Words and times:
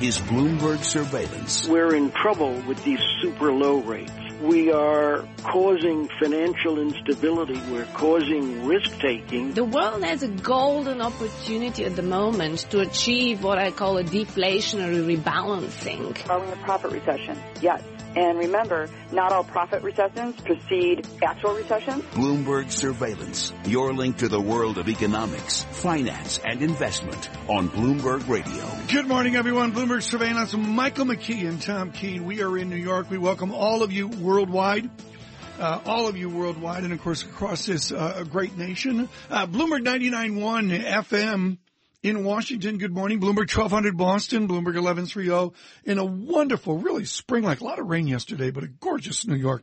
is 0.00 0.16
Bloomberg 0.16 0.82
Surveillance. 0.82 1.68
We're 1.68 1.94
in 1.94 2.10
trouble 2.12 2.54
with 2.66 2.82
these 2.84 3.00
super 3.20 3.52
low 3.52 3.80
rates. 3.80 4.10
We 4.40 4.72
are 4.72 5.28
causing 5.42 6.08
financial 6.18 6.78
instability. 6.78 7.60
We're 7.70 7.84
causing 7.92 8.64
risk 8.64 8.98
taking. 8.98 9.52
The 9.52 9.64
world 9.64 10.02
has 10.02 10.22
a 10.22 10.28
golden 10.28 11.02
opportunity 11.02 11.84
at 11.84 11.96
the 11.96 12.02
moment 12.02 12.60
to 12.70 12.80
achieve 12.80 13.44
what 13.44 13.58
I 13.58 13.70
call 13.70 13.98
a 13.98 14.04
deflationary 14.04 15.18
rebalancing. 15.18 16.30
Are 16.30 16.40
we 16.40 16.46
in 16.46 16.52
a 16.54 16.62
profit 16.62 16.92
recession? 16.92 17.38
Yes. 17.60 17.82
And 18.16 18.38
remember, 18.38 18.88
not 19.12 19.32
all 19.32 19.44
profit 19.44 19.82
recessions 19.82 20.34
precede 20.40 21.06
actual 21.22 21.54
recessions. 21.54 22.02
Bloomberg 22.12 22.72
Surveillance, 22.72 23.52
your 23.64 23.92
link 23.92 24.18
to 24.18 24.28
the 24.28 24.40
world 24.40 24.78
of 24.78 24.88
economics, 24.88 25.62
finance, 25.70 26.40
and 26.44 26.60
investment 26.60 27.30
on 27.48 27.68
Bloomberg 27.68 28.28
Radio. 28.28 28.68
Good 28.88 29.06
morning, 29.06 29.36
everyone. 29.36 29.72
Bloomberg 29.72 30.02
Surveillance, 30.02 30.56
Michael 30.56 31.04
McKee 31.06 31.48
and 31.48 31.62
Tom 31.62 31.92
Keene. 31.92 32.24
We 32.24 32.42
are 32.42 32.58
in 32.58 32.68
New 32.68 32.76
York. 32.76 33.10
We 33.10 33.18
welcome 33.18 33.52
all 33.52 33.82
of 33.84 33.92
you 33.92 34.08
worldwide. 34.08 34.90
Uh, 35.60 35.78
all 35.84 36.08
of 36.08 36.16
you 36.16 36.30
worldwide, 36.30 36.84
and 36.84 36.92
of 36.92 37.02
course 37.02 37.22
across 37.22 37.66
this 37.66 37.92
uh, 37.92 38.24
great 38.30 38.56
nation. 38.56 39.10
Uh, 39.28 39.46
Bloomberg 39.46 39.84
99.1 39.84 40.82
FM 40.82 41.58
in 42.02 42.24
Washington. 42.24 42.78
Good 42.78 42.94
morning. 42.94 43.20
Bloomberg 43.20 43.54
1200 43.54 43.96
Boston, 43.96 44.48
Bloomberg 44.48 44.80
1130 44.80 45.54
in 45.84 45.98
a 45.98 46.04
wonderful, 46.04 46.78
really 46.78 47.04
spring-like, 47.04 47.60
a 47.60 47.64
lot 47.64 47.78
of 47.78 47.86
rain 47.86 48.06
yesterday, 48.06 48.50
but 48.50 48.64
a 48.64 48.68
gorgeous 48.68 49.26
New 49.26 49.36
York 49.36 49.62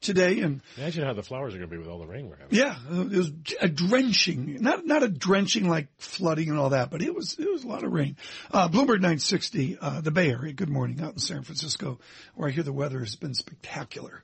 today. 0.00 0.40
And 0.40 0.62
imagine 0.76 1.04
how 1.04 1.14
the 1.14 1.22
flowers 1.22 1.54
are 1.54 1.58
going 1.58 1.70
to 1.70 1.74
be 1.74 1.78
with 1.78 1.88
all 1.88 1.98
the 1.98 2.06
rain 2.06 2.28
we're 2.28 2.36
having. 2.36 2.56
Yeah, 2.56 2.76
it 2.90 3.16
was 3.16 3.32
a 3.60 3.68
drenching, 3.68 4.58
not 4.60 4.86
not 4.86 5.02
a 5.02 5.08
drenching 5.08 5.68
like 5.68 5.88
flooding 5.98 6.48
and 6.48 6.58
all 6.58 6.70
that, 6.70 6.90
but 6.90 7.02
it 7.02 7.14
was 7.14 7.36
it 7.38 7.50
was 7.50 7.64
a 7.64 7.68
lot 7.68 7.82
of 7.82 7.92
rain. 7.92 8.16
Uh, 8.50 8.68
Bloomberg 8.68 9.00
960, 9.00 9.78
uh, 9.80 10.00
the 10.00 10.10
Bay 10.10 10.30
Area. 10.30 10.52
Good 10.52 10.70
morning 10.70 11.00
out 11.00 11.14
in 11.14 11.18
San 11.18 11.42
Francisco, 11.42 11.98
where 12.34 12.48
I 12.48 12.52
hear 12.52 12.62
the 12.62 12.72
weather 12.72 13.00
has 13.00 13.16
been 13.16 13.34
spectacular. 13.34 14.22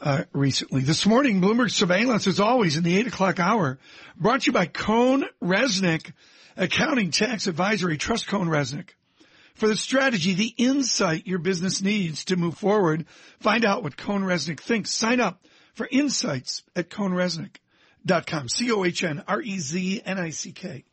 Uh, 0.00 0.24
recently. 0.34 0.82
This 0.82 1.06
morning, 1.06 1.40
Bloomberg 1.40 1.70
Surveillance, 1.70 2.26
as 2.26 2.38
always, 2.38 2.76
in 2.76 2.84
the 2.84 2.98
8 2.98 3.06
o'clock 3.06 3.40
hour, 3.40 3.78
brought 4.14 4.42
to 4.42 4.48
you 4.48 4.52
by 4.52 4.66
Cohn 4.66 5.24
Resnick, 5.42 6.12
Accounting 6.54 7.12
Tax 7.12 7.46
Advisory, 7.46 7.96
Trust 7.96 8.26
CohnReznick. 8.26 8.90
For 9.54 9.68
the 9.68 9.76
strategy, 9.76 10.34
the 10.34 10.52
insight 10.58 11.26
your 11.26 11.38
business 11.38 11.80
needs 11.80 12.26
to 12.26 12.36
move 12.36 12.58
forward, 12.58 13.06
find 13.40 13.64
out 13.64 13.82
what 13.82 13.96
CohnReznick 13.96 14.60
thinks. 14.60 14.90
Sign 14.90 15.18
up 15.18 15.42
for 15.72 15.88
insights 15.90 16.62
at 16.76 16.90
cohnreznick.com. 16.90 18.50
C-O-H-N-R-E-Z-N-I-C-K. 18.50 20.84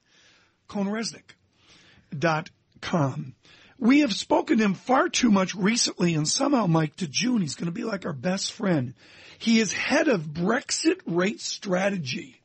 cohnreznick.com. 0.70 3.36
We 3.80 4.02
have 4.02 4.14
spoken 4.14 4.60
to 4.60 4.64
him 4.64 4.74
far 4.74 5.10
too 5.10 5.32
much 5.32 5.56
recently 5.56 6.14
and 6.16 6.28
somehow, 6.28 6.68
Mike, 6.68 6.96
to 6.98 7.08
June, 7.08 7.42
he's 7.42 7.56
going 7.56 7.66
to 7.66 7.72
be 7.72 7.84
like 7.84 8.06
our 8.06 8.14
best 8.14 8.54
friend. 8.54 8.94
He 9.40 9.60
is 9.60 9.74
head 9.74 10.08
of 10.08 10.22
Brexit 10.22 11.02
rate 11.06 11.42
strategy 11.42 12.40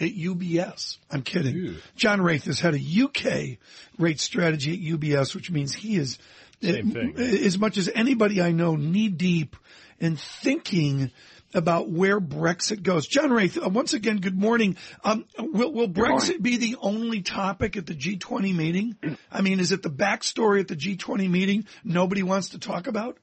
at 0.00 0.14
UBS. 0.14 0.98
I'm 1.10 1.22
kidding. 1.22 1.54
Ew. 1.54 1.76
John 1.94 2.20
Wraith 2.20 2.48
is 2.48 2.58
head 2.58 2.74
of 2.74 2.80
UK 2.80 3.58
rate 3.98 4.20
strategy 4.20 4.72
at 4.72 4.98
UBS, 4.98 5.34
which 5.34 5.50
means 5.50 5.74
he 5.74 5.96
is 5.96 6.18
Same 6.62 6.90
thing, 6.90 7.14
eh, 7.18 7.44
as 7.46 7.58
much 7.58 7.76
as 7.76 7.88
anybody 7.94 8.40
I 8.40 8.52
know 8.52 8.76
knee 8.76 9.08
deep 9.08 9.56
in 10.00 10.16
thinking 10.16 11.10
about 11.54 11.88
where 11.88 12.20
Brexit 12.20 12.82
goes. 12.82 13.06
John 13.06 13.32
Wraith, 13.32 13.58
uh, 13.62 13.68
once 13.68 13.92
again, 13.92 14.18
good 14.18 14.38
morning. 14.38 14.76
Um, 15.04 15.26
will, 15.38 15.72
will 15.72 15.88
Brexit 15.88 16.42
be 16.42 16.56
the 16.56 16.76
only 16.80 17.22
topic 17.22 17.76
at 17.76 17.86
the 17.86 17.94
G20 17.94 18.54
meeting? 18.54 18.96
I 19.30 19.40
mean, 19.40 19.60
is 19.60 19.72
it 19.72 19.82
the 19.82 19.90
backstory 19.90 20.60
at 20.60 20.68
the 20.68 20.76
G20 20.76 21.28
meeting 21.30 21.66
nobody 21.84 22.22
wants 22.22 22.50
to 22.50 22.58
talk 22.58 22.86
about? 22.86 23.18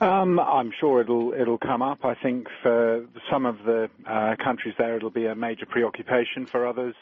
Um, 0.00 0.38
I'm 0.38 0.70
sure 0.78 1.00
it'll 1.00 1.32
it'll 1.32 1.58
come 1.58 1.82
up. 1.82 2.04
I 2.04 2.14
think 2.14 2.46
for 2.62 3.04
some 3.30 3.46
of 3.46 3.56
the 3.64 3.88
uh, 4.06 4.36
countries 4.42 4.74
there, 4.78 4.96
it'll 4.96 5.10
be 5.10 5.26
a 5.26 5.34
major 5.34 5.66
preoccupation. 5.66 6.46
For 6.46 6.68
others, 6.68 6.94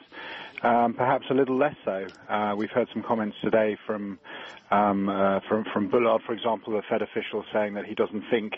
um, 0.62 0.94
perhaps 0.94 1.26
a 1.30 1.34
little 1.34 1.58
less 1.58 1.74
so. 1.84 2.06
Uh, 2.26 2.54
we've 2.56 2.70
heard 2.70 2.88
some 2.94 3.02
comments 3.02 3.36
today 3.44 3.76
from 3.86 4.18
um, 4.70 5.10
uh, 5.10 5.40
from 5.46 5.66
from 5.74 5.90
Bullard, 5.90 6.22
for 6.26 6.32
example, 6.32 6.78
a 6.78 6.82
Fed 6.88 7.02
official 7.02 7.44
saying 7.52 7.74
that 7.74 7.84
he 7.84 7.94
doesn't 7.94 8.24
think 8.30 8.54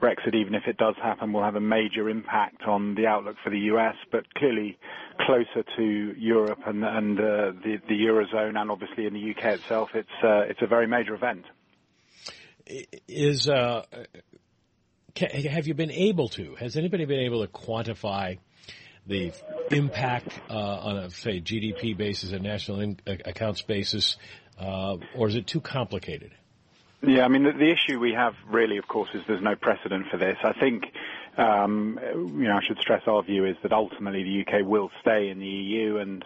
Brexit, 0.00 0.34
even 0.34 0.54
if 0.54 0.62
it 0.66 0.76
does 0.76 0.94
happen, 1.02 1.32
will 1.32 1.42
have 1.42 1.56
a 1.56 1.60
major 1.60 2.08
impact 2.08 2.62
on 2.66 2.94
the 2.94 3.06
outlook 3.06 3.36
for 3.44 3.50
the 3.50 3.58
US, 3.74 3.94
but 4.10 4.32
clearly 4.34 4.78
closer 5.20 5.64
to 5.76 6.14
Europe 6.18 6.60
and, 6.66 6.84
and 6.84 7.18
uh, 7.18 7.52
the, 7.62 7.78
eurozone, 7.90 8.58
and 8.58 8.70
obviously 8.70 9.06
in 9.06 9.12
the 9.12 9.30
UK 9.30 9.60
itself, 9.60 9.90
it's 9.94 10.08
uh, 10.22 10.40
it's 10.40 10.60
a 10.62 10.66
very 10.66 10.86
major 10.86 11.14
event. 11.14 11.44
Is 13.08 13.48
uh, 13.48 13.84
have 15.16 15.66
you 15.66 15.74
been 15.74 15.90
able 15.90 16.28
to? 16.30 16.54
Has 16.56 16.76
anybody 16.76 17.04
been 17.04 17.20
able 17.20 17.46
to 17.46 17.52
quantify 17.52 18.38
the 19.06 19.32
impact 19.70 20.40
on 20.48 20.96
a 20.96 21.10
say 21.10 21.40
GDP 21.40 21.96
basis 21.96 22.32
and 22.32 22.42
national 22.42 22.94
accounts 23.06 23.62
basis, 23.62 24.16
or 24.58 25.28
is 25.28 25.34
it 25.34 25.46
too 25.46 25.60
complicated? 25.60 26.32
Yeah, 27.02 27.24
I 27.24 27.28
mean, 27.28 27.44
the, 27.44 27.52
the, 27.52 27.70
issue 27.70 27.98
we 27.98 28.12
have 28.12 28.34
really, 28.46 28.76
of 28.76 28.86
course, 28.86 29.08
is 29.14 29.22
there's 29.26 29.42
no 29.42 29.56
precedent 29.56 30.06
for 30.10 30.18
this. 30.18 30.36
I 30.44 30.52
think, 30.52 30.84
um, 31.38 31.98
you 32.02 32.44
know, 32.46 32.56
I 32.56 32.60
should 32.66 32.78
stress 32.78 33.02
our 33.06 33.22
view 33.22 33.46
is 33.46 33.56
that 33.62 33.72
ultimately 33.72 34.22
the 34.22 34.42
UK 34.42 34.66
will 34.66 34.90
stay 35.00 35.30
in 35.30 35.38
the 35.38 35.46
EU 35.46 35.96
and 35.96 36.22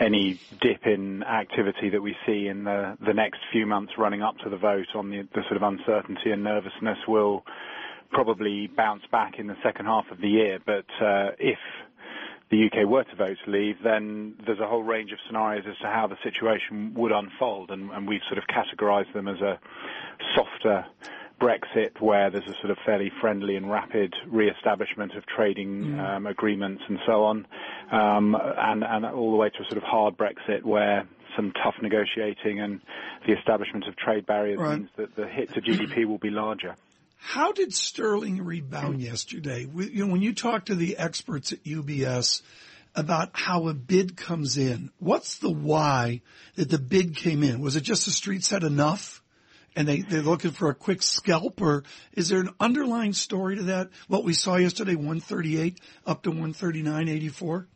any 0.00 0.40
dip 0.62 0.86
in 0.86 1.22
activity 1.24 1.90
that 1.90 2.00
we 2.00 2.16
see 2.24 2.46
in 2.48 2.64
the, 2.64 2.96
the 3.04 3.12
next 3.12 3.40
few 3.52 3.66
months 3.66 3.92
running 3.98 4.22
up 4.22 4.38
to 4.38 4.48
the 4.48 4.56
vote 4.56 4.86
on 4.94 5.10
the, 5.10 5.28
the 5.34 5.42
sort 5.42 5.56
of 5.56 5.62
uncertainty 5.62 6.30
and 6.30 6.42
nervousness 6.42 6.98
will 7.06 7.44
probably 8.10 8.66
bounce 8.66 9.02
back 9.12 9.38
in 9.38 9.46
the 9.46 9.56
second 9.62 9.84
half 9.84 10.06
of 10.10 10.20
the 10.22 10.28
year. 10.28 10.58
But 10.64 10.86
uh, 11.04 11.32
if 11.38 11.58
the 12.54 12.66
UK 12.66 12.88
were 12.88 13.04
to 13.04 13.16
vote 13.16 13.36
to 13.44 13.50
leave, 13.50 13.76
then 13.82 14.34
there's 14.46 14.60
a 14.60 14.66
whole 14.66 14.82
range 14.82 15.10
of 15.12 15.18
scenarios 15.26 15.64
as 15.68 15.76
to 15.78 15.86
how 15.86 16.06
the 16.06 16.16
situation 16.22 16.94
would 16.94 17.10
unfold, 17.10 17.70
and, 17.70 17.90
and 17.90 18.06
we've 18.06 18.22
sort 18.28 18.38
of 18.38 18.44
categorised 18.46 19.12
them 19.12 19.26
as 19.26 19.40
a 19.40 19.58
softer 20.36 20.86
Brexit, 21.40 22.00
where 22.00 22.30
there's 22.30 22.46
a 22.46 22.54
sort 22.60 22.70
of 22.70 22.78
fairly 22.86 23.10
friendly 23.20 23.56
and 23.56 23.68
rapid 23.68 24.14
re-establishment 24.26 25.16
of 25.16 25.26
trading 25.26 25.84
mm. 25.84 25.98
um, 25.98 26.26
agreements 26.26 26.82
and 26.88 27.00
so 27.04 27.24
on, 27.24 27.46
um, 27.90 28.36
and, 28.56 28.84
and 28.84 29.04
all 29.04 29.32
the 29.32 29.36
way 29.36 29.50
to 29.50 29.60
a 29.60 29.64
sort 29.64 29.76
of 29.76 29.82
hard 29.82 30.16
Brexit, 30.16 30.62
where 30.62 31.08
some 31.34 31.52
tough 31.60 31.74
negotiating 31.82 32.60
and 32.60 32.80
the 33.26 33.36
establishment 33.36 33.86
of 33.88 33.96
trade 33.96 34.26
barriers 34.26 34.60
right. 34.60 34.78
means 34.78 34.90
that 34.96 35.16
the 35.16 35.26
hit 35.26 35.52
to 35.54 35.60
GDP 35.60 36.04
will 36.06 36.18
be 36.18 36.30
larger. 36.30 36.76
How 37.26 37.52
did 37.52 37.72
sterling 37.72 38.44
rebound 38.44 39.00
yesterday? 39.00 39.66
You 39.74 40.04
know, 40.04 40.12
when 40.12 40.20
you 40.20 40.34
talk 40.34 40.66
to 40.66 40.74
the 40.74 40.98
experts 40.98 41.52
at 41.52 41.64
UBS 41.64 42.42
about 42.94 43.30
how 43.32 43.68
a 43.68 43.74
bid 43.74 44.14
comes 44.14 44.58
in, 44.58 44.90
what's 44.98 45.38
the 45.38 45.50
why 45.50 46.20
that 46.56 46.68
the 46.68 46.78
bid 46.78 47.16
came 47.16 47.42
in? 47.42 47.62
Was 47.62 47.76
it 47.76 47.80
just 47.80 48.04
the 48.04 48.12
street 48.12 48.44
said 48.44 48.62
enough? 48.62 49.22
and 49.74 49.88
they, 49.88 50.02
they're 50.02 50.22
looking 50.22 50.52
for 50.52 50.68
a 50.68 50.74
quick 50.74 51.02
scalp 51.02 51.60
or 51.60 51.82
is 52.12 52.28
there 52.28 52.40
an 52.40 52.50
underlying 52.60 53.14
story 53.14 53.56
to 53.56 53.62
that? 53.64 53.88
What 54.06 54.22
we 54.22 54.34
saw 54.34 54.54
yesterday, 54.56 54.94
138 54.94 55.80
up 56.06 56.22
to 56.24 56.30
139.84? 56.30 57.66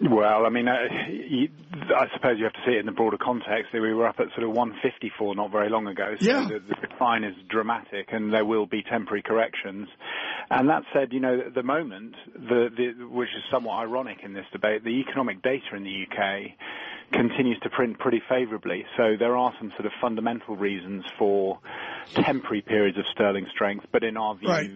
Well, 0.00 0.46
I 0.46 0.48
mean, 0.48 0.68
uh, 0.68 0.76
you, 1.08 1.48
I 1.74 2.06
suppose 2.14 2.38
you 2.38 2.44
have 2.44 2.52
to 2.52 2.62
see 2.64 2.72
it 2.72 2.80
in 2.80 2.86
the 2.86 2.92
broader 2.92 3.18
context. 3.18 3.72
We 3.72 3.80
were 3.92 4.06
up 4.06 4.20
at 4.20 4.28
sort 4.30 4.44
of 4.44 4.50
154 4.50 5.34
not 5.34 5.50
very 5.50 5.68
long 5.68 5.88
ago, 5.88 6.14
so 6.20 6.24
yeah. 6.24 6.46
the, 6.48 6.60
the 6.60 6.76
decline 6.86 7.24
is 7.24 7.34
dramatic, 7.48 8.08
and 8.12 8.32
there 8.32 8.44
will 8.44 8.66
be 8.66 8.84
temporary 8.84 9.22
corrections. 9.22 9.88
And 10.50 10.68
that 10.68 10.84
said, 10.92 11.12
you 11.12 11.18
know, 11.18 11.40
at 11.46 11.54
the 11.54 11.64
moment, 11.64 12.14
the, 12.32 12.68
the, 12.76 13.06
which 13.06 13.30
is 13.30 13.42
somewhat 13.50 13.78
ironic 13.78 14.18
in 14.22 14.34
this 14.34 14.46
debate, 14.52 14.84
the 14.84 15.00
economic 15.00 15.42
data 15.42 15.74
in 15.74 15.82
the 15.82 16.06
UK 16.06 16.52
continues 17.12 17.58
to 17.64 17.70
print 17.70 17.98
pretty 17.98 18.22
favourably. 18.28 18.84
So 18.96 19.16
there 19.18 19.36
are 19.36 19.52
some 19.58 19.70
sort 19.70 19.86
of 19.86 19.92
fundamental 20.00 20.54
reasons 20.54 21.04
for 21.18 21.58
temporary 22.14 22.62
periods 22.62 22.98
of 22.98 23.04
sterling 23.12 23.46
strength, 23.50 23.86
but 23.90 24.04
in 24.04 24.16
our 24.16 24.36
view, 24.36 24.48
right 24.48 24.70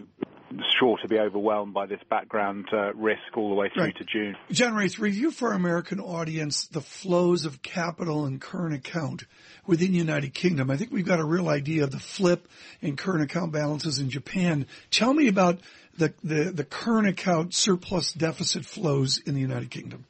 sure 0.79 0.99
to 0.99 1.09
be 1.09 1.19
overwhelmed 1.19 1.75
by 1.75 1.87
this 1.87 2.01
background 2.09 2.69
uh, 2.73 2.93
risk 2.95 3.37
all 3.37 3.49
the 3.49 3.55
way 3.55 3.71
through 3.73 3.85
right. 3.85 3.97
to 3.97 4.05
June. 4.05 4.37
John 4.51 4.75
Wraith, 4.75 4.99
review 4.99 5.31
for 5.31 5.49
our 5.49 5.55
American 5.55 6.01
audience 6.01 6.67
the 6.67 6.81
flows 6.81 7.45
of 7.45 7.63
capital 7.63 8.25
and 8.25 8.41
current 8.41 8.75
account 8.75 9.25
within 9.67 9.93
the 9.93 9.99
United 9.99 10.35
Kingdom. 10.35 10.71
I 10.71 10.77
think 10.77 10.93
we've 10.93 11.07
got 11.07 11.21
a 11.21 11.25
real 11.25 11.49
idea 11.49 11.85
of 11.85 11.91
the 11.91 11.99
flip 11.99 12.49
in 12.81 12.97
current 12.97 13.23
account 13.23 13.53
balances 13.53 13.99
in 13.99 14.11
Japan. 14.11 14.67
Tell 14.91 15.15
me 15.15 15.29
about 15.29 15.61
the, 15.97 16.13
the, 16.25 16.51
the 16.51 16.65
current 16.65 17.09
account 17.09 17.55
surplus 17.55 18.13
deficit 18.13 18.65
flows 18.65 19.19
in 19.19 19.35
the 19.35 19.41
United 19.41 19.71
Kingdom. 19.71 20.05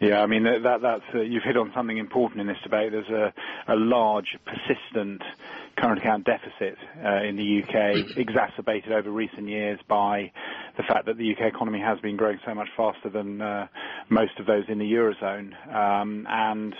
Yeah, 0.00 0.20
I 0.20 0.26
mean 0.26 0.44
that 0.44 0.80
that's 0.82 1.14
uh, 1.14 1.20
you've 1.22 1.42
hit 1.42 1.56
on 1.56 1.72
something 1.74 1.96
important 1.96 2.42
in 2.42 2.46
this 2.46 2.58
debate. 2.62 2.92
There's 2.92 3.08
a, 3.08 3.32
a 3.72 3.76
large, 3.76 4.36
persistent 4.44 5.22
current 5.76 5.98
account 5.98 6.24
deficit 6.24 6.76
uh, 7.04 7.22
in 7.22 7.36
the 7.36 7.62
UK, 7.62 8.10
exacerbated 8.16 8.92
over 8.92 9.10
recent 9.10 9.48
years 9.48 9.78
by 9.88 10.30
the 10.76 10.82
fact 10.82 11.06
that 11.06 11.16
the 11.16 11.32
UK 11.32 11.52
economy 11.52 11.80
has 11.80 11.98
been 12.00 12.16
growing 12.16 12.38
so 12.46 12.54
much 12.54 12.68
faster 12.76 13.08
than 13.10 13.40
uh, 13.40 13.66
most 14.08 14.32
of 14.38 14.46
those 14.46 14.64
in 14.68 14.78
the 14.78 14.84
eurozone. 14.84 15.52
Um, 15.74 16.26
and 16.28 16.74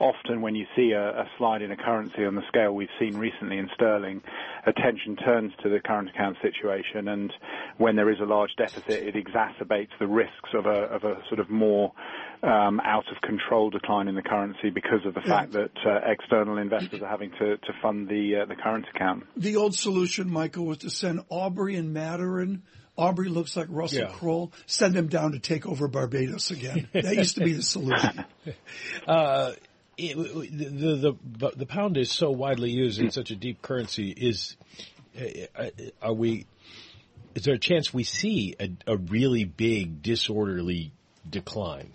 often 0.00 0.40
when 0.40 0.54
you 0.54 0.66
see 0.76 0.92
a, 0.92 1.20
a 1.20 1.24
slide 1.38 1.62
in 1.62 1.70
a 1.70 1.76
currency 1.76 2.24
on 2.24 2.34
the 2.34 2.42
scale 2.48 2.74
we've 2.74 2.88
seen 2.98 3.16
recently 3.16 3.58
in 3.58 3.68
sterling, 3.74 4.22
attention 4.66 5.16
turns 5.16 5.52
to 5.62 5.68
the 5.68 5.80
current 5.80 6.08
account 6.10 6.36
situation, 6.42 7.08
and 7.08 7.32
when 7.78 7.96
there 7.96 8.10
is 8.10 8.20
a 8.20 8.24
large 8.24 8.50
deficit, 8.56 8.84
it 8.88 9.14
exacerbates 9.14 9.90
the 9.98 10.06
risks 10.06 10.50
of 10.54 10.66
a, 10.66 10.86
of 10.94 11.04
a 11.04 11.16
sort 11.28 11.40
of 11.40 11.50
more 11.50 11.92
out 12.44 13.04
of 13.10 13.20
control 13.22 13.70
decline 13.70 14.08
in 14.08 14.14
the 14.14 14.22
currency 14.22 14.70
because 14.70 15.04
of 15.06 15.14
the 15.14 15.20
fact 15.20 15.52
that 15.52 15.70
uh, 15.86 16.00
external 16.06 16.58
investors 16.58 17.00
are 17.02 17.08
having 17.08 17.30
to, 17.32 17.56
to 17.56 17.72
fund 17.80 18.08
the 18.08 18.42
uh, 18.42 18.46
the 18.46 18.56
current 18.56 18.86
account. 18.94 19.24
The 19.36 19.56
old 19.56 19.74
solution, 19.74 20.30
Michael, 20.30 20.66
was 20.66 20.78
to 20.78 20.90
send 20.90 21.24
Aubrey 21.28 21.76
and 21.76 21.94
Maturin. 21.94 22.62
Aubrey 22.96 23.28
looks 23.28 23.56
like 23.56 23.68
Russell 23.70 24.02
Yeah. 24.02 24.12
Crowe. 24.12 24.50
Send 24.66 24.94
them 24.94 25.06
down 25.08 25.32
to 25.32 25.38
take 25.38 25.66
over 25.66 25.88
Barbados 25.88 26.50
again. 26.50 26.88
That 26.92 27.16
used 27.16 27.36
to 27.36 27.44
be 27.44 27.52
the 27.54 27.62
solution. 27.62 28.24
Uh, 29.06 29.52
it, 29.96 30.16
the, 30.16 30.64
the 30.68 31.16
the 31.38 31.56
the 31.56 31.66
pound 31.66 31.96
is 31.96 32.10
so 32.10 32.30
widely 32.30 32.70
used 32.70 33.00
in 33.00 33.10
such 33.10 33.30
a 33.30 33.36
deep 33.36 33.62
currency. 33.62 34.10
Is 34.10 34.56
uh, 35.56 35.66
are 36.00 36.12
we? 36.14 36.46
Is 37.34 37.44
there 37.44 37.54
a 37.54 37.58
chance 37.58 37.92
we 37.94 38.04
see 38.04 38.54
a, 38.58 38.70
a 38.86 38.96
really 38.96 39.44
big 39.44 40.02
disorderly 40.02 40.92
decline? 41.28 41.92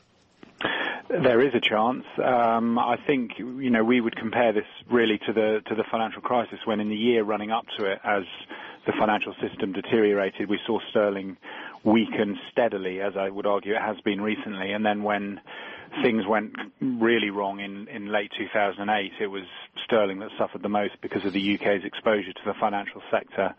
There 1.23 1.41
is 1.41 1.53
a 1.55 1.59
chance. 1.59 2.05
Um, 2.23 2.77
I 2.77 2.97
think 3.07 3.39
you 3.39 3.69
know 3.69 3.83
we 3.83 4.01
would 4.01 4.15
compare 4.15 4.53
this 4.53 4.65
really 4.89 5.17
to 5.25 5.33
the 5.33 5.61
to 5.67 5.75
the 5.75 5.83
financial 5.89 6.21
crisis 6.21 6.59
when 6.65 6.79
in 6.79 6.89
the 6.89 6.95
year 6.95 7.23
running 7.23 7.51
up 7.51 7.65
to 7.77 7.85
it, 7.85 7.99
as 8.03 8.23
the 8.85 8.93
financial 8.93 9.35
system 9.41 9.73
deteriorated, 9.73 10.49
we 10.49 10.59
saw 10.65 10.79
sterling 10.89 11.37
weaken 11.83 12.39
steadily, 12.51 13.01
as 13.01 13.13
I 13.17 13.29
would 13.29 13.45
argue 13.45 13.75
it 13.75 13.81
has 13.81 13.99
been 14.01 14.21
recently. 14.21 14.71
And 14.71 14.85
then 14.85 15.03
when 15.03 15.41
things 16.01 16.25
went 16.25 16.53
really 16.81 17.29
wrong 17.29 17.59
in, 17.59 17.87
in 17.87 18.11
late 18.11 18.31
2008, 18.37 19.11
it 19.19 19.27
was 19.27 19.43
sterling 19.83 20.19
that 20.19 20.29
suffered 20.37 20.61
the 20.61 20.69
most 20.69 20.93
because 21.01 21.25
of 21.25 21.33
the 21.33 21.55
UK's 21.55 21.83
exposure 21.83 22.33
to 22.33 22.41
the 22.45 22.53
financial 22.59 23.01
sector 23.11 23.55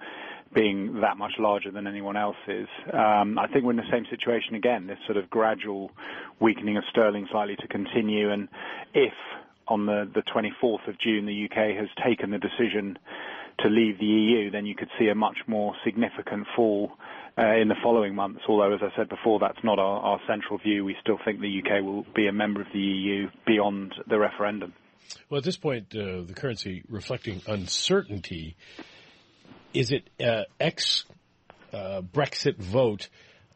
being 0.55 1.00
that 1.00 1.17
much 1.17 1.33
larger 1.39 1.71
than 1.71 1.87
anyone 1.87 2.17
else's. 2.17 2.69
Um, 2.93 3.39
I 3.39 3.47
think 3.53 3.65
we're 3.65 3.73
in 3.73 3.77
the 3.77 3.91
same 3.91 4.06
situation 4.11 4.55
again, 4.55 4.87
this 4.87 4.99
sort 5.06 5.17
of 5.17 5.29
gradual 5.31 5.91
weakening 6.41 6.77
of 6.77 6.85
sterling 6.91 7.25
is 7.25 7.31
likely 7.35 7.56
to 7.56 7.69
continue. 7.69 8.31
And 8.31 8.49
if 8.95 9.12
on 9.67 9.87
the, 9.87 10.11
the 10.15 10.23
24th 10.23 10.89
of 10.89 10.99
June 10.99 11.27
the 11.27 11.45
UK 11.45 11.77
has 11.77 11.89
taken 12.05 12.31
the 12.31 12.39
decision 12.39 12.99
to 13.61 13.69
leave 13.69 13.99
the 13.99 14.06
EU, 14.06 14.50
then 14.50 14.67
you 14.67 14.75
could 14.75 14.89
see 14.99 15.09
a 15.09 15.15
much 15.15 15.39
more 15.47 15.75
significant 15.85 16.47
fall 16.55 16.93
uh, 17.37 17.56
in 17.56 17.69
the 17.69 17.75
following 17.83 18.15
months. 18.15 18.41
Although, 18.49 18.75
as 18.75 18.81
I 18.83 18.97
said 18.97 19.09
before, 19.09 19.39
that's 19.41 19.62
not 19.62 19.79
our, 19.79 20.00
our 20.00 20.21
central 20.27 20.59
view. 20.59 20.85
We 20.85 20.97
still 21.00 21.19
think 21.25 21.41
the 21.41 21.62
UK 21.62 21.85
will 21.85 22.06
be 22.15 22.29
a 22.29 22.33
member 22.33 22.61
of 22.61 22.69
the 22.73 22.79
EU 22.79 23.29
beyond 23.47 23.95
the 24.09 24.19
referendum. 24.19 24.73
Well, 25.29 25.39
at 25.39 25.45
this 25.45 25.56
point, 25.56 25.95
uh, 25.95 26.23
the 26.23 26.35
currency 26.35 26.83
reflecting 26.89 27.43
uncertainty. 27.47 28.56
Is 29.75 29.93
it 29.93 30.09
uh, 30.20 30.44
ex 30.59 31.05
uh, 31.73 32.03
Brexit 32.03 32.56
vote? 32.56 33.09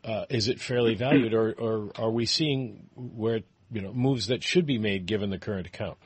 Uh, 0.05 0.25
is 0.29 0.49
it 0.49 0.61
fairly 0.61 0.95
valued, 0.95 1.33
or, 1.33 1.53
or 1.53 1.93
are 1.97 2.11
we 2.11 2.27
seeing 2.27 2.89
where 2.97 3.41
you 3.71 3.81
know 3.81 3.93
moves 3.93 4.27
that 4.27 4.43
should 4.43 4.67
be 4.67 4.79
made 4.79 5.07
given 5.07 5.31
the 5.31 5.39
current 5.39 5.67
account? 5.67 5.99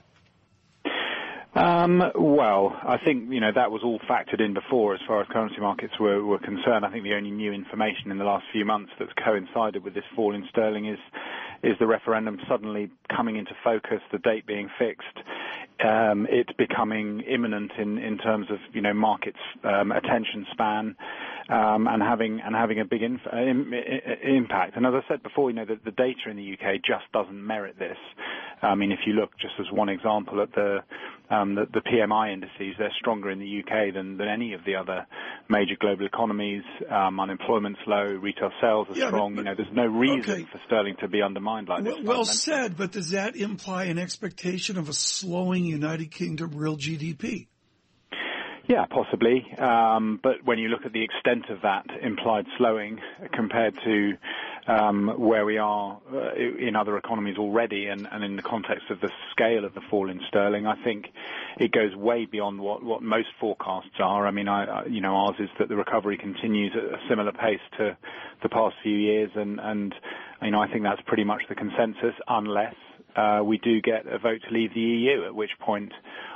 Um, 1.57 2.03
well, 2.15 2.77
I 2.83 2.99
think 3.03 3.33
you 3.33 3.41
know 3.41 3.51
that 3.55 3.71
was 3.71 3.81
all 3.83 3.99
factored 4.01 4.45
in 4.45 4.53
before, 4.53 4.95
as 4.95 5.01
far 5.09 5.23
as 5.23 5.27
currency 5.29 5.59
markets 5.59 5.95
were, 5.99 6.23
were 6.23 6.39
concerned. 6.39 6.85
I 6.85 6.91
think 6.91 7.05
the 7.05 7.15
only 7.15 7.31
new 7.31 7.53
information 7.53 8.11
in 8.11 8.19
the 8.19 8.25
last 8.25 8.45
few 8.53 8.67
months 8.67 8.93
that's 8.99 9.13
coincided 9.25 9.83
with 9.83 9.95
this 9.95 10.05
fall 10.15 10.35
in 10.35 10.47
sterling 10.51 10.87
is 10.87 10.99
is 11.63 11.77
the 11.79 11.87
referendum 11.87 12.39
suddenly 12.49 12.91
coming 13.15 13.37
into 13.37 13.53
focus, 13.65 14.01
the 14.13 14.19
date 14.19 14.47
being 14.47 14.69
fixed, 14.79 15.05
um, 15.85 16.27
it 16.31 16.57
becoming 16.57 17.21
imminent 17.21 17.73
in, 17.79 17.99
in 17.99 18.19
terms 18.19 18.47
of 18.51 18.59
you 18.73 18.81
know 18.81 18.95
markets 18.95 19.39
um, 19.65 19.93
attention 19.93 20.47
span, 20.53 20.97
um, 21.49 21.87
and 21.87 22.03
having 22.03 22.41
and 22.41 22.55
having 22.55 22.81
a 22.81 22.85
big 22.85 23.03
inf- 23.03 23.21
uh, 23.33 23.37
im- 23.37 23.73
impact. 24.23 24.77
And 24.77 24.87
as 24.87 24.95
I 24.95 25.01
said 25.09 25.23
before, 25.23 25.51
you 25.51 25.57
know 25.57 25.65
the, 25.65 25.79
the 25.85 25.91
data 25.91 26.31
in 26.31 26.37
the 26.37 26.53
UK 26.55 26.77
just 26.85 27.11
doesn't 27.13 27.47
merit 27.47 27.79
this. 27.79 27.99
I 28.63 28.75
mean, 28.75 28.91
if 28.91 29.01
you 29.07 29.13
look 29.13 29.37
just 29.39 29.55
as 29.61 29.67
one 29.71 29.89
example 29.89 30.41
at 30.41 30.53
the 30.55 30.79
um, 31.31 31.55
the, 31.57 31.67
the 31.73 31.81
PMI 31.81 32.33
indices, 32.33 32.75
they're 32.79 32.93
stronger 32.99 33.31
in 33.31 33.39
the 33.39 33.61
UK 33.61 33.93
than, 33.93 34.17
than 34.17 34.29
any 34.29 34.53
of 34.55 34.65
the 34.65 34.77
other 34.77 35.07
major 35.49 35.77
global 35.79 36.07
economies. 36.07 36.63
Um, 36.91 37.21
unemployment's 37.21 37.81
low, 37.87 38.05
retail 38.05 38.51
sales 38.61 38.89
are 38.91 38.95
Yeah, 38.95 39.05
but- 39.07 39.09
strong. 39.09 39.35
but- 39.35 39.41
you 39.41 39.45
know, 39.45 39.55
there's 39.55 39.73
no 39.73 39.87
reason 39.87 40.31
okay. 40.31 40.43
for 40.51 40.61
sterling 40.67 40.97
to 41.01 41.09
be 41.09 41.23
undermined 41.23 41.69
like 41.69 41.85
this. 41.85 41.95
Well, 41.95 42.03
well 42.03 42.25
fundamentally. 42.25 42.37
said, 42.37 42.77
but 42.77 42.93
does 42.93 43.11
that 43.11 43.37
imply 43.37 43.85
an 43.85 43.99
expectation 43.99 44.79
of 44.79 44.89
a 44.89 44.93
slowing 44.93 45.65
United 45.65 46.11
Kingdom 46.11 46.51
real 46.55 46.77
GDP? 46.77 47.49
Yeah, 48.69 48.85
possibly. 48.87 49.47
Um, 49.59 50.19
but 50.21 50.45
when 50.45 50.59
you 50.59 50.69
look 50.69 50.85
at 50.85 50.93
the 50.93 51.05
extent 51.05 51.51
of 51.51 51.63
that 51.63 51.87
implied 52.03 52.47
slowing 52.59 52.99
compared 53.33 53.75
to 53.85 54.15
where 54.67 55.45
we 55.45 55.59
are 55.59 55.99
uh, 56.13 56.35
in 56.35 56.75
other 56.77 56.97
economies 56.97 57.37
already, 57.39 57.87
and, 57.87 58.07
and 58.11 58.25
in 58.25 58.37
the 58.37 58.43
context 58.43 58.91
of 58.91 59.01
the 59.01 59.11
scale 59.31 59.65
of 59.65 59.75
the 59.75 59.81
fall 59.91 60.11
in 60.11 60.21
sterling, 60.29 60.67
I 60.67 60.83
think 60.83 61.07
it 61.59 61.73
goes 61.73 61.95
way 61.95 62.25
beyond 62.27 62.61
what, 62.61 62.83
what 62.83 63.03
most 63.03 63.29
forecasts 63.41 64.01
are. 64.01 64.27
I 64.27 64.31
mean, 64.31 64.49
I, 64.49 64.65
I, 64.65 64.87
you 64.87 65.01
know, 65.01 65.15
ours 65.15 65.37
is 65.39 65.49
that 65.59 65.69
the 65.69 65.77
recovery 65.77 66.17
continues 66.17 66.73
at 66.77 66.85
a 66.85 66.99
similar 67.09 67.33
pace 67.33 67.61
to 67.79 67.97
the 68.43 68.49
past 68.49 68.77
few 68.83 68.97
years, 68.97 69.31
and, 69.35 69.61
and 69.61 69.95
you 70.43 70.51
know, 70.51 70.61
I 70.61 70.71
think 70.71 70.83
that's 70.83 71.03
pretty 71.07 71.25
much 71.25 71.43
the 71.49 71.55
consensus, 71.55 72.15
unless 72.27 72.75
uh, 73.15 73.41
we 73.45 73.59
do 73.59 73.81
get 73.81 74.07
a 74.07 74.19
vote 74.19 74.41
to 74.49 74.55
leave 74.55 74.75
the 74.75 74.81
EU, 74.81 75.25
at 75.25 75.35
which 75.35 75.53
point 75.61 75.93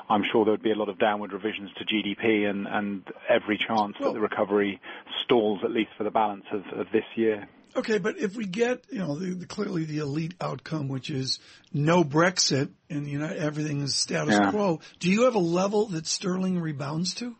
I'm 0.09 0.25
sure 0.33 0.45
there 0.45 0.53
would 0.53 0.63
be 0.63 0.73
a 0.73 0.77
lot 0.77 0.89
of 0.89 0.99
downward 0.99 1.33
revisions 1.33 1.71
to 1.79 1.85
GDP 1.85 2.49
and, 2.49 2.67
and 2.67 3.03
every 3.29 3.59
chance 3.59 3.97
that 4.01 4.13
the 4.13 4.21
recovery 4.21 4.81
stalls 5.25 5.61
at 5.63 5.71
least 5.71 5.91
for 5.99 6.05
the 6.05 6.11
balance 6.11 6.45
of 6.53 6.87
this 6.93 7.05
year. 7.17 7.49
Okay, 7.77 7.99
but 7.99 8.19
if 8.19 8.37
we 8.37 8.47
get, 8.47 8.85
you 8.91 8.99
know, 8.99 9.17
the, 9.17 9.31
the, 9.35 9.47
clearly 9.47 9.85
the 9.85 9.99
elite 9.99 10.35
outcome, 10.41 10.89
which 10.89 11.09
is 11.11 11.39
no 11.73 12.03
Brexit 12.03 12.71
and 12.89 13.07
you 13.07 13.19
know 13.19 13.27
everything 13.29 13.81
is 13.83 13.95
status 13.95 14.35
Yeah. 14.35 14.51
quo, 14.51 14.81
do 14.99 15.09
you 15.11 15.25
have 15.25 15.35
a 15.37 15.41
level 15.41 15.87
that 15.87 16.07
sterling 16.07 16.59
rebounds 16.61 17.15
to? 17.15 17.37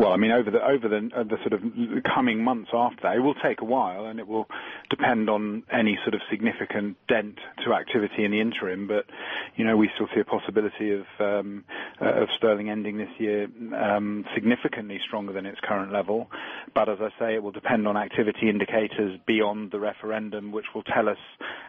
Well, 0.00 0.12
I 0.12 0.16
mean, 0.16 0.30
over 0.30 0.50
the 0.50 0.66
over 0.66 0.88
the, 0.88 1.10
uh, 1.14 1.24
the 1.24 1.36
sort 1.46 1.52
of 1.52 1.60
coming 2.04 2.42
months 2.42 2.70
after 2.72 3.02
that, 3.02 3.16
it 3.16 3.20
will 3.20 3.34
take 3.34 3.60
a 3.60 3.66
while, 3.66 4.06
and 4.06 4.18
it 4.18 4.26
will 4.26 4.46
depend 4.88 5.28
on 5.28 5.62
any 5.70 5.98
sort 6.04 6.14
of 6.14 6.22
significant 6.30 6.96
dent 7.06 7.36
to 7.66 7.74
activity 7.74 8.24
in 8.24 8.30
the 8.30 8.40
interim. 8.40 8.88
But 8.88 9.04
you 9.56 9.64
know, 9.66 9.76
we 9.76 9.90
still 9.96 10.08
see 10.14 10.20
a 10.20 10.24
possibility 10.24 10.92
of 10.92 11.04
um, 11.18 11.66
uh, 12.00 12.22
of 12.22 12.28
sterling 12.34 12.70
ending 12.70 12.96
this 12.96 13.10
year 13.18 13.46
um, 13.76 14.24
significantly 14.34 15.00
stronger 15.06 15.34
than 15.34 15.44
its 15.44 15.60
current 15.60 15.92
level. 15.92 16.30
But 16.74 16.88
as 16.88 16.96
I 17.02 17.10
say, 17.18 17.34
it 17.34 17.42
will 17.42 17.52
depend 17.52 17.86
on 17.86 17.98
activity 17.98 18.48
indicators 18.48 19.20
beyond 19.26 19.70
the 19.70 19.80
referendum, 19.80 20.50
which 20.50 20.72
will 20.74 20.84
tell 20.84 21.10
us 21.10 21.18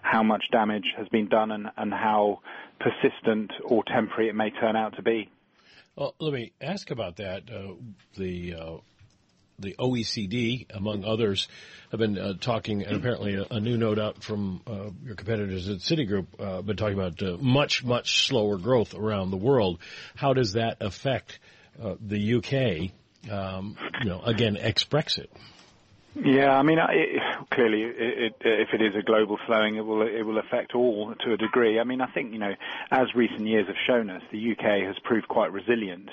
how 0.03 0.23
much 0.23 0.45
damage 0.53 0.93
has 0.95 1.09
been 1.09 1.27
done 1.27 1.51
and, 1.51 1.67
and 1.75 1.91
how 1.91 2.39
persistent 2.79 3.51
or 3.65 3.83
temporary 3.83 4.29
it 4.29 4.35
may 4.35 4.51
turn 4.51 4.77
out 4.77 4.95
to 4.95 5.01
be. 5.01 5.29
Well, 5.95 6.15
let 6.19 6.33
me 6.33 6.53
ask 6.61 6.89
about 6.89 7.17
that. 7.17 7.49
Uh, 7.49 7.73
the 8.17 8.55
uh, 8.55 8.77
the 9.59 9.75
OECD, 9.77 10.65
among 10.73 11.05
others, 11.05 11.47
have 11.91 11.99
been 11.99 12.17
uh, 12.17 12.33
talking, 12.39 12.83
and 12.83 12.95
apparently 12.95 13.35
a, 13.35 13.45
a 13.51 13.59
new 13.59 13.77
note 13.77 13.99
out 13.99 14.23
from 14.23 14.61
uh, 14.65 14.89
your 15.03 15.15
competitors 15.15 15.69
at 15.69 15.77
Citigroup, 15.77 16.27
uh, 16.39 16.61
been 16.61 16.77
talking 16.77 16.97
about 16.97 17.21
uh, 17.21 17.37
much, 17.39 17.83
much 17.83 18.27
slower 18.27 18.57
growth 18.57 18.93
around 18.93 19.31
the 19.31 19.37
world. 19.37 19.79
How 20.15 20.33
does 20.33 20.53
that 20.53 20.77
affect 20.81 21.39
uh, 21.81 21.95
the 21.99 22.35
UK? 22.35 22.91
Um, 23.31 23.77
you 24.01 24.09
know, 24.09 24.21
again, 24.21 24.57
ex-Brexit. 24.57 25.27
Yeah, 26.13 26.51
I 26.57 26.61
mean, 26.63 26.77
it, 26.77 27.21
clearly, 27.51 27.83
it, 27.83 27.93
it, 27.95 28.35
if 28.41 28.69
it 28.73 28.81
is 28.81 28.95
a 28.95 29.01
global 29.01 29.39
slowing, 29.47 29.75
it 29.75 29.85
will 29.85 30.01
it 30.01 30.23
will 30.23 30.39
affect 30.39 30.75
all 30.75 31.15
to 31.15 31.33
a 31.33 31.37
degree. 31.37 31.79
I 31.79 31.85
mean, 31.85 32.01
I 32.01 32.07
think 32.07 32.33
you 32.33 32.39
know, 32.39 32.53
as 32.91 33.15
recent 33.15 33.47
years 33.47 33.67
have 33.67 33.77
shown 33.87 34.09
us, 34.09 34.21
the 34.31 34.51
UK 34.51 34.83
has 34.87 34.99
proved 35.03 35.29
quite 35.29 35.53
resilient 35.53 36.09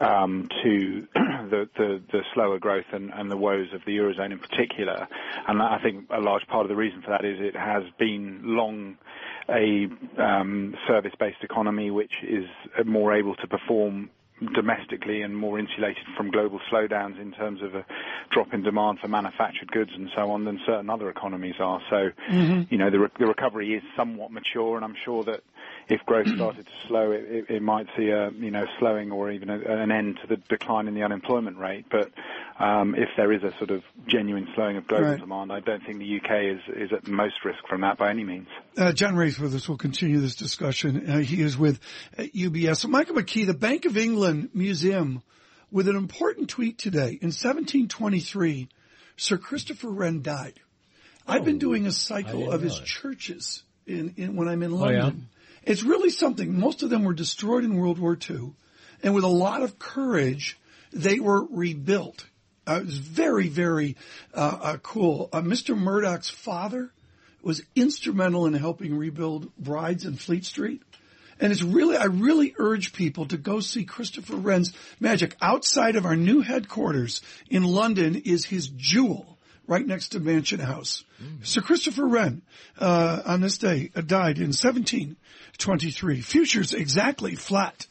um, 0.00 0.48
to 0.62 1.08
the, 1.14 1.68
the 1.76 2.02
the 2.12 2.22
slower 2.32 2.60
growth 2.60 2.86
and, 2.92 3.10
and 3.12 3.28
the 3.28 3.36
woes 3.36 3.72
of 3.72 3.82
the 3.86 3.96
eurozone 3.96 4.30
in 4.30 4.38
particular. 4.38 5.08
And 5.48 5.60
I 5.60 5.78
think 5.82 6.06
a 6.10 6.20
large 6.20 6.46
part 6.46 6.64
of 6.64 6.68
the 6.68 6.76
reason 6.76 7.02
for 7.02 7.10
that 7.10 7.24
is 7.24 7.40
it 7.40 7.56
has 7.56 7.82
been 7.98 8.40
long 8.44 8.98
a 9.48 9.88
um, 10.16 10.74
service-based 10.86 11.42
economy 11.42 11.90
which 11.90 12.12
is 12.22 12.46
more 12.86 13.14
able 13.14 13.34
to 13.36 13.46
perform 13.46 14.10
domestically 14.52 15.22
and 15.22 15.36
more 15.36 15.58
insulated 15.58 16.04
from 16.16 16.30
global 16.30 16.60
slowdowns 16.70 17.20
in 17.20 17.32
terms 17.32 17.62
of 17.62 17.74
a 17.74 17.84
drop 18.32 18.52
in 18.52 18.62
demand 18.62 18.98
for 18.98 19.08
manufactured 19.08 19.70
goods 19.70 19.90
and 19.94 20.10
so 20.14 20.30
on 20.30 20.44
than 20.44 20.60
certain 20.66 20.90
other 20.90 21.08
economies 21.08 21.54
are. 21.60 21.80
So, 21.88 22.10
mm-hmm. 22.30 22.62
you 22.68 22.78
know, 22.78 22.90
the, 22.90 22.98
re- 22.98 23.08
the 23.18 23.26
recovery 23.26 23.74
is 23.74 23.82
somewhat 23.96 24.32
mature, 24.32 24.76
and 24.76 24.84
I'm 24.84 24.96
sure 25.04 25.22
that 25.24 25.42
if 25.88 26.00
growth 26.06 26.26
started 26.34 26.66
to 26.66 26.72
slow, 26.88 27.10
it, 27.12 27.24
it, 27.28 27.50
it 27.56 27.62
might 27.62 27.86
see 27.96 28.08
a 28.08 28.30
you 28.30 28.50
know 28.50 28.64
slowing 28.78 29.10
or 29.12 29.30
even 29.30 29.50
a, 29.50 29.58
an 29.58 29.92
end 29.92 30.18
to 30.22 30.26
the 30.26 30.36
decline 30.48 30.88
in 30.88 30.94
the 30.94 31.02
unemployment 31.02 31.58
rate. 31.58 31.86
But 31.90 32.10
um, 32.58 32.94
if 32.94 33.08
there 33.16 33.32
is 33.32 33.42
a 33.42 33.50
sort 33.58 33.70
of 33.70 33.82
genuine 34.06 34.48
slowing 34.54 34.76
of 34.76 34.86
global 34.86 35.08
Right. 35.10 35.20
demand, 35.20 35.52
I 35.52 35.60
don't 35.60 35.84
think 35.84 35.98
the 35.98 36.16
UK 36.16 36.56
is 36.56 36.60
is 36.76 36.92
at 36.92 37.06
most 37.06 37.34
risk 37.44 37.58
from 37.68 37.82
that 37.82 37.98
by 37.98 38.10
any 38.10 38.24
means. 38.24 38.48
Uh, 38.76 38.92
John 38.92 39.16
Wraith's 39.16 39.38
with 39.38 39.54
us. 39.54 39.68
We'll 39.68 39.78
continue 39.78 40.20
this 40.20 40.36
discussion. 40.36 41.08
Uh, 41.10 41.18
he 41.18 41.42
is 41.42 41.56
with 41.58 41.80
uh, 42.18 42.22
UBS. 42.22 42.78
So 42.78 42.88
Michael 42.88 43.16
McKee, 43.16 43.46
the 43.46 43.54
Bank 43.54 43.84
of 43.84 43.96
England 43.96 44.50
Museum, 44.54 45.22
with 45.70 45.88
an 45.88 45.96
important 45.96 46.48
tweet 46.48 46.78
today. 46.78 47.18
In 47.20 47.30
1723, 47.30 48.68
Sir 49.16 49.36
Christopher 49.36 49.88
Wren 49.90 50.22
died. 50.22 50.54
I've 51.26 51.44
been 51.44 51.58
doing 51.58 51.86
a 51.86 51.92
cycle 51.92 52.50
of 52.52 52.60
his 52.62 52.74
know 52.74 52.78
that. 52.80 52.86
churches 52.86 53.62
in, 53.86 54.14
in 54.16 54.36
when 54.36 54.48
I'm 54.48 54.62
in 54.62 54.72
Oh, 54.72 54.88
yeah? 54.88 55.10
It's 55.66 55.82
really 55.82 56.10
something. 56.10 56.58
Most 56.58 56.82
of 56.82 56.90
them 56.90 57.04
were 57.04 57.14
destroyed 57.14 57.64
in 57.64 57.76
World 57.76 57.98
War 57.98 58.18
II, 58.18 58.52
and 59.02 59.14
with 59.14 59.24
a 59.24 59.28
lot 59.28 59.62
of 59.62 59.78
courage, 59.78 60.58
they 60.92 61.18
were 61.18 61.44
rebuilt. 61.44 62.26
Uh, 62.66 62.80
it 62.80 62.86
was 62.86 62.98
very, 62.98 63.48
very 63.48 63.96
uh, 64.32 64.58
uh, 64.60 64.76
cool. 64.78 65.28
Uh, 65.32 65.40
Mr. 65.40 65.76
Murdoch's 65.76 66.30
father 66.30 66.90
was 67.42 67.62
instrumental 67.74 68.46
in 68.46 68.54
helping 68.54 68.96
rebuild 68.96 69.54
Brides 69.56 70.04
in 70.04 70.16
Fleet 70.16 70.44
Street. 70.44 70.82
And 71.40 71.52
it's 71.52 71.62
really, 71.62 71.96
I 71.96 72.04
really 72.04 72.54
urge 72.58 72.92
people 72.92 73.26
to 73.26 73.36
go 73.36 73.60
see 73.60 73.84
Christopher 73.84 74.36
Wren's 74.36 74.72
magic. 75.00 75.36
Outside 75.42 75.96
of 75.96 76.06
our 76.06 76.16
new 76.16 76.40
headquarters 76.40 77.20
in 77.50 77.64
London 77.64 78.22
is 78.24 78.44
his 78.44 78.68
jewel 78.68 79.33
right 79.66 79.86
next 79.86 80.10
to 80.10 80.20
Mansion 80.20 80.60
House. 80.60 81.04
Sir 81.42 81.60
Christopher 81.60 82.06
Wren, 82.06 82.42
uh, 82.78 83.22
on 83.24 83.40
this 83.40 83.58
day, 83.58 83.90
uh, 83.94 84.00
died 84.00 84.38
in 84.38 84.52
1723. 84.52 86.20
Futures 86.20 86.74
exactly 86.74 87.34
flat. 87.34 87.86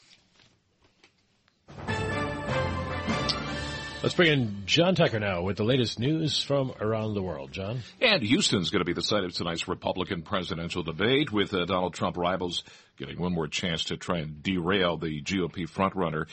Let's 4.03 4.15
bring 4.15 4.33
in 4.33 4.63
John 4.65 4.95
Tucker 4.95 5.17
now 5.17 5.43
with 5.43 5.55
the 5.55 5.63
latest 5.63 5.97
news 5.97 6.43
from 6.43 6.73
around 6.81 7.13
the 7.13 7.23
world. 7.23 7.53
John? 7.53 7.79
And 8.01 8.21
Houston's 8.21 8.69
going 8.69 8.81
to 8.81 8.85
be 8.85 8.91
the 8.91 9.01
site 9.01 9.23
of 9.23 9.31
tonight's 9.31 9.65
Republican 9.65 10.23
presidential 10.23 10.83
debate 10.83 11.31
with 11.31 11.53
uh, 11.53 11.63
Donald 11.63 11.93
Trump 11.93 12.17
rivals 12.17 12.65
getting 12.97 13.17
one 13.17 13.31
more 13.31 13.47
chance 13.47 13.85
to 13.85 13.95
try 13.95 14.17
and 14.17 14.43
derail 14.43 14.97
the 14.97 15.21
GOP 15.21 15.69
frontrunner. 15.69 16.25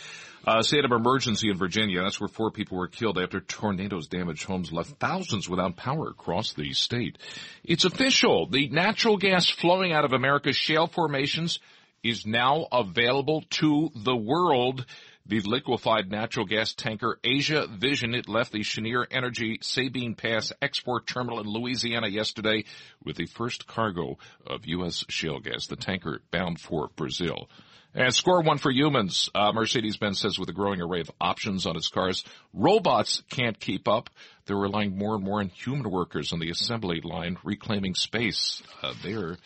Uh, 0.44 0.62
state 0.62 0.84
of 0.84 0.90
emergency 0.90 1.48
in 1.48 1.58
Virginia. 1.58 2.02
That's 2.02 2.20
where 2.20 2.26
four 2.26 2.50
people 2.50 2.76
were 2.76 2.88
killed 2.88 3.18
after 3.18 3.38
tornadoes 3.38 4.08
damaged 4.08 4.42
homes, 4.42 4.72
left 4.72 4.98
thousands 4.98 5.48
without 5.48 5.76
power 5.76 6.08
across 6.08 6.54
the 6.54 6.72
state. 6.72 7.18
It's 7.62 7.84
official. 7.84 8.48
The 8.48 8.68
natural 8.68 9.16
gas 9.16 9.48
flowing 9.48 9.92
out 9.92 10.04
of 10.04 10.12
America's 10.12 10.56
shale 10.56 10.88
formations 10.88 11.60
is 12.02 12.26
now 12.26 12.66
available 12.72 13.44
to 13.50 13.90
the 13.94 14.16
world. 14.16 14.86
The 15.30 15.38
liquefied 15.42 16.10
natural 16.10 16.44
gas 16.44 16.74
tanker 16.74 17.20
Asia 17.22 17.68
Vision, 17.68 18.16
it 18.16 18.28
left 18.28 18.50
the 18.50 18.64
Cheniere 18.64 19.06
Energy 19.12 19.60
Sabine 19.62 20.16
Pass 20.16 20.52
export 20.60 21.06
terminal 21.06 21.38
in 21.38 21.46
Louisiana 21.46 22.08
yesterday 22.08 22.64
with 23.04 23.14
the 23.14 23.26
first 23.26 23.68
cargo 23.68 24.18
of 24.44 24.66
U.S. 24.66 25.04
shale 25.08 25.38
gas. 25.38 25.68
The 25.68 25.76
tanker 25.76 26.20
bound 26.32 26.60
for 26.60 26.88
Brazil. 26.96 27.48
And 27.94 28.12
score 28.12 28.42
one 28.42 28.58
for 28.58 28.72
humans. 28.72 29.30
Uh, 29.32 29.52
Mercedes-Benz 29.52 30.18
says 30.18 30.36
with 30.36 30.48
a 30.48 30.52
growing 30.52 30.82
array 30.82 31.02
of 31.02 31.12
options 31.20 31.64
on 31.64 31.76
its 31.76 31.86
cars, 31.86 32.24
robots 32.52 33.22
can't 33.30 33.60
keep 33.60 33.86
up. 33.86 34.10
They're 34.46 34.56
relying 34.56 34.98
more 34.98 35.14
and 35.14 35.22
more 35.22 35.38
on 35.38 35.50
human 35.50 35.88
workers 35.92 36.32
on 36.32 36.40
the 36.40 36.50
assembly 36.50 37.02
line, 37.04 37.38
reclaiming 37.44 37.94
space 37.94 38.64
uh, 38.82 38.94
there 39.04 39.36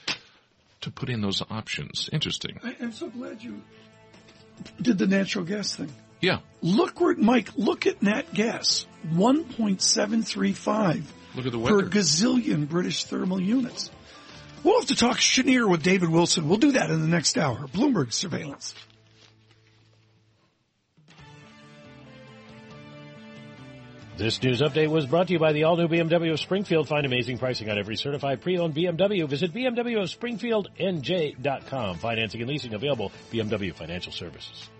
to 0.80 0.90
put 0.90 1.10
in 1.10 1.20
those 1.20 1.42
options. 1.50 2.08
Interesting. 2.10 2.58
I, 2.64 2.74
I'm 2.80 2.92
so 2.92 3.10
glad 3.10 3.42
you 3.42 3.60
did 4.80 4.98
the 4.98 5.06
natural 5.06 5.44
gas 5.44 5.74
thing. 5.74 5.92
Yeah. 6.20 6.38
Look 6.62 7.00
where, 7.00 7.14
Mike, 7.16 7.50
look 7.56 7.86
at 7.86 8.02
nat 8.02 8.32
gas. 8.32 8.86
1.735 9.12 11.02
Look 11.34 11.46
at 11.46 11.52
the 11.52 11.58
per 11.58 11.76
weather. 11.76 11.88
gazillion 11.88 12.68
British 12.68 13.04
thermal 13.04 13.40
units. 13.40 13.90
We'll 14.62 14.78
have 14.80 14.88
to 14.88 14.96
talk 14.96 15.18
Cheniere 15.18 15.68
with 15.68 15.82
David 15.82 16.08
Wilson. 16.08 16.48
We'll 16.48 16.58
do 16.58 16.72
that 16.72 16.90
in 16.90 17.02
the 17.02 17.08
next 17.08 17.36
hour. 17.36 17.66
Bloomberg 17.68 18.12
surveillance. 18.12 18.74
This 24.16 24.40
news 24.44 24.60
update 24.60 24.90
was 24.90 25.06
brought 25.06 25.26
to 25.26 25.32
you 25.32 25.40
by 25.40 25.52
the 25.52 25.64
all-new 25.64 25.88
BMW 25.88 26.32
of 26.32 26.38
Springfield. 26.38 26.86
Find 26.86 27.04
amazing 27.04 27.38
pricing 27.38 27.68
on 27.68 27.78
every 27.78 27.96
certified 27.96 28.42
pre-owned 28.42 28.72
BMW. 28.72 29.28
Visit 29.28 29.52
BMW 29.52 30.00
of 30.00 30.08
SpringfieldNJ.com. 30.08 31.98
Financing 31.98 32.40
and 32.40 32.48
leasing 32.48 32.74
available. 32.74 33.10
BMW 33.32 33.74
Financial 33.74 34.12
Services. 34.12 34.70